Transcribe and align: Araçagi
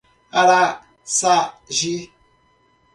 Araçagi 0.31 2.11